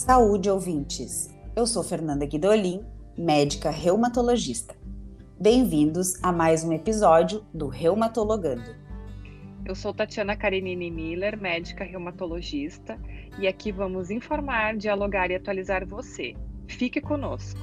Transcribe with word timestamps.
Saúde, 0.00 0.48
ouvintes! 0.48 1.28
Eu 1.54 1.66
sou 1.66 1.82
Fernanda 1.82 2.24
Guidolin, 2.24 2.82
médica 3.18 3.68
reumatologista. 3.68 4.74
Bem-vindos 5.38 6.14
a 6.22 6.32
mais 6.32 6.64
um 6.64 6.72
episódio 6.72 7.44
do 7.52 7.68
Reumatologando. 7.68 8.74
Eu 9.62 9.74
sou 9.74 9.92
Tatiana 9.92 10.34
Karenini 10.34 10.90
Miller, 10.90 11.38
médica 11.38 11.84
reumatologista, 11.84 12.98
e 13.38 13.46
aqui 13.46 13.70
vamos 13.70 14.10
informar, 14.10 14.74
dialogar 14.74 15.30
e 15.30 15.34
atualizar 15.34 15.86
você. 15.86 16.34
Fique 16.66 16.98
conosco! 17.02 17.60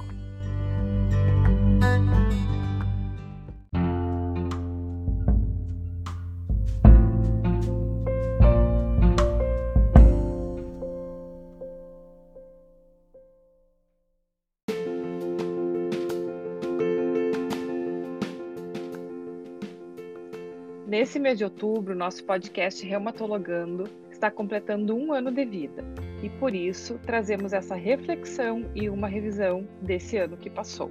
Nesse 20.88 21.18
mês 21.18 21.36
de 21.36 21.44
outubro, 21.44 21.94
nosso 21.94 22.24
podcast 22.24 22.82
Reumatologando 22.82 23.90
está 24.10 24.30
completando 24.30 24.96
um 24.96 25.12
ano 25.12 25.30
de 25.30 25.44
vida 25.44 25.84
e 26.22 26.30
por 26.30 26.54
isso 26.54 26.98
trazemos 27.04 27.52
essa 27.52 27.74
reflexão 27.74 28.64
e 28.74 28.88
uma 28.88 29.06
revisão 29.06 29.68
desse 29.82 30.16
ano 30.16 30.38
que 30.38 30.48
passou. 30.48 30.90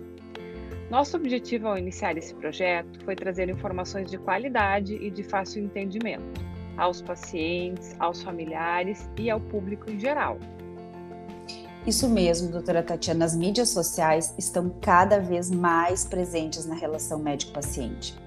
Nosso 0.92 1.18
objetivo 1.18 1.68
ao 1.68 1.80
iniciar 1.80 2.16
esse 2.16 2.32
projeto 2.36 3.04
foi 3.04 3.16
trazer 3.16 3.50
informações 3.50 4.12
de 4.12 4.20
qualidade 4.20 4.94
e 4.94 5.10
de 5.10 5.24
fácil 5.24 5.64
entendimento 5.64 6.46
aos 6.78 7.02
pacientes, 7.02 7.96
aos 7.98 8.22
familiares 8.22 9.10
e 9.18 9.32
ao 9.32 9.42
público 9.42 9.90
em 9.90 10.00
geral. 10.00 10.38
Isso 11.88 12.08
mesmo, 12.08 12.52
doutora 12.52 12.84
Tatiana, 12.84 13.26
as 13.26 13.36
mídias 13.36 13.70
sociais 13.70 14.36
estão 14.38 14.70
cada 14.80 15.18
vez 15.20 15.50
mais 15.50 16.06
presentes 16.06 16.68
na 16.68 16.76
relação 16.76 17.18
médico-paciente 17.18 18.27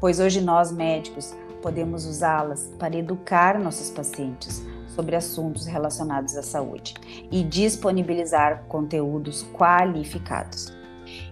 pois 0.00 0.20
hoje 0.20 0.40
nós 0.40 0.70
médicos 0.70 1.34
podemos 1.62 2.06
usá-las 2.06 2.72
para 2.78 2.96
educar 2.96 3.58
nossos 3.58 3.90
pacientes 3.90 4.62
sobre 4.88 5.14
assuntos 5.14 5.66
relacionados 5.66 6.36
à 6.36 6.42
saúde 6.42 6.94
e 7.30 7.42
disponibilizar 7.42 8.64
conteúdos 8.68 9.44
qualificados. 9.52 10.76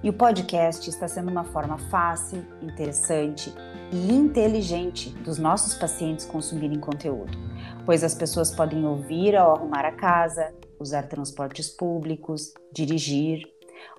E 0.02 0.08
o 0.08 0.12
podcast 0.12 0.88
está 0.88 1.06
sendo 1.08 1.30
uma 1.30 1.44
forma 1.44 1.78
fácil, 1.90 2.44
interessante 2.62 3.52
e 3.92 4.12
inteligente 4.12 5.10
dos 5.18 5.38
nossos 5.38 5.74
pacientes 5.74 6.24
consumirem 6.24 6.80
conteúdo, 6.80 7.36
pois 7.84 8.02
as 8.02 8.14
pessoas 8.14 8.50
podem 8.50 8.84
ouvir 8.86 9.36
ao 9.36 9.54
arrumar 9.54 9.84
a 9.84 9.92
casa, 9.92 10.52
usar 10.78 11.04
transportes 11.04 11.68
públicos, 11.68 12.52
dirigir, 12.72 13.42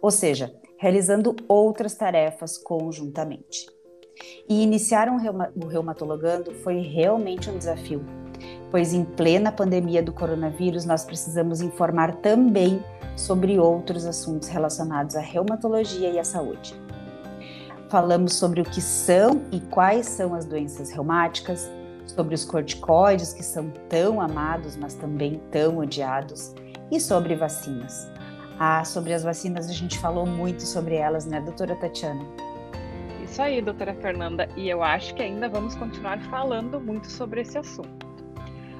ou 0.01 0.11
seja, 0.11 0.53
realizando 0.77 1.35
outras 1.47 1.95
tarefas 1.95 2.57
conjuntamente. 2.57 3.76
E 4.47 4.63
iniciar 4.63 5.09
um 5.09 5.17
reuma, 5.17 5.51
o 5.55 5.65
reumatologando 5.65 6.51
foi 6.55 6.79
realmente 6.81 7.49
um 7.49 7.57
desafio, 7.57 8.05
pois 8.71 8.93
em 8.93 9.03
plena 9.03 9.51
pandemia 9.51 10.01
do 10.01 10.13
coronavírus 10.13 10.85
nós 10.85 11.03
precisamos 11.03 11.61
informar 11.61 12.15
também 12.15 12.83
sobre 13.15 13.57
outros 13.59 14.05
assuntos 14.05 14.47
relacionados 14.47 15.15
à 15.15 15.19
reumatologia 15.19 16.09
e 16.09 16.19
à 16.19 16.23
saúde. 16.23 16.75
Falamos 17.89 18.33
sobre 18.33 18.61
o 18.61 18.65
que 18.65 18.81
são 18.81 19.41
e 19.51 19.59
quais 19.59 20.07
são 20.07 20.33
as 20.35 20.45
doenças 20.45 20.89
reumáticas, 20.89 21.69
sobre 22.05 22.35
os 22.35 22.45
corticoides 22.45 23.33
que 23.33 23.43
são 23.43 23.71
tão 23.89 24.19
amados, 24.21 24.75
mas 24.75 24.93
também 24.93 25.41
tão 25.51 25.77
odiados, 25.77 26.53
e 26.91 26.99
sobre 26.99 27.35
vacinas. 27.35 28.09
Ah, 28.59 28.83
sobre 28.83 29.13
as 29.13 29.23
vacinas 29.23 29.69
a 29.69 29.73
gente 29.73 29.99
falou 29.99 30.25
muito 30.25 30.63
sobre 30.63 30.95
elas, 30.95 31.25
né, 31.25 31.39
doutora 31.41 31.75
Tatiana? 31.75 32.25
Isso 33.27 33.41
aí, 33.41 33.61
doutora 33.61 33.93
Fernanda, 33.93 34.47
e 34.55 34.69
eu 34.69 34.81
acho 34.81 35.13
que 35.13 35.21
ainda 35.21 35.49
vamos 35.49 35.75
continuar 35.75 36.19
falando 36.23 36.79
muito 36.79 37.11
sobre 37.11 37.41
esse 37.41 37.57
assunto. 37.57 38.07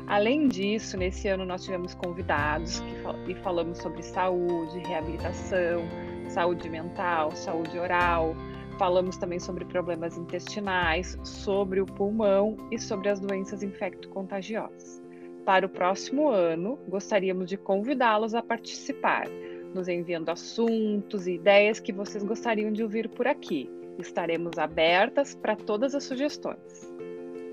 Além 0.08 0.48
disso, 0.48 0.98
nesse 0.98 1.28
ano 1.28 1.46
nós 1.46 1.66
tivemos 1.66 1.94
convidados 1.94 2.80
que, 2.80 3.32
e 3.32 3.36
falamos 3.36 3.78
sobre 3.80 4.02
saúde, 4.02 4.80
reabilitação, 4.80 5.84
saúde 6.30 6.70
mental, 6.70 7.32
saúde 7.36 7.78
oral, 7.78 8.36
falamos 8.80 9.18
também 9.18 9.38
sobre 9.38 9.66
problemas 9.66 10.18
intestinais, 10.18 11.20
sobre 11.24 11.82
o 11.82 11.86
pulmão 11.86 12.56
e 12.72 12.80
sobre 12.80 13.10
as 13.10 13.20
doenças 13.20 13.62
infecto-contagiosas. 13.62 15.04
Para 15.46 15.66
o 15.66 15.70
próximo 15.70 16.30
ano, 16.30 16.80
gostaríamos 16.88 17.50
de 17.50 17.58
convidá-los 17.58 18.34
a 18.34 18.42
participar, 18.42 19.28
nos 19.76 19.90
enviando 19.90 20.30
assuntos 20.30 21.28
e 21.28 21.34
ideias 21.34 21.82
que 21.82 21.92
vocês 21.92 22.24
gostariam 22.24 22.72
de 22.72 22.82
ouvir 22.82 23.10
por 23.10 23.28
aqui. 23.28 23.70
Estaremos 23.98 24.58
abertas 24.58 25.36
para 25.36 25.56
todas 25.56 25.96
as 25.96 26.04
sugestões. 26.04 26.58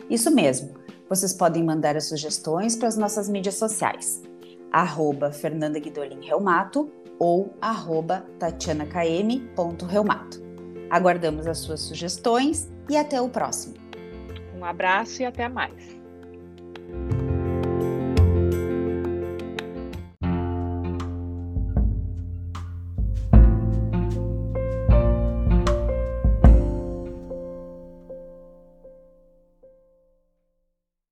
Isso 0.08 0.30
mesmo. 0.30 0.74
Vocês 1.08 1.32
podem 1.32 1.62
mandar 1.62 1.96
as 1.96 2.08
sugestões 2.08 2.76
para 2.76 2.88
as 2.88 2.96
nossas 2.96 3.28
mídias 3.28 3.56
sociais. 3.56 4.22
Arroba 4.72 5.30
Fernanda 5.30 5.78
Guidolin 5.78 6.26
Reumato 6.26 6.90
ou 7.18 7.54
arroba 7.60 8.26
tatianakm.reumato. 8.38 10.42
Aguardamos 10.90 11.46
as 11.46 11.58
suas 11.58 11.80
sugestões 11.80 12.68
e 12.88 12.96
até 12.96 13.20
o 13.20 13.28
próximo. 13.28 13.74
Um 14.56 14.64
abraço 14.64 15.22
e 15.22 15.24
até 15.24 15.48
mais. 15.48 16.03